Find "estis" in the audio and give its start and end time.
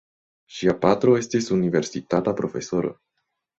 1.19-1.51